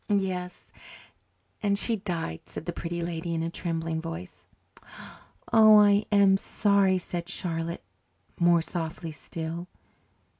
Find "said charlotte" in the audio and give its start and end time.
6.97-7.83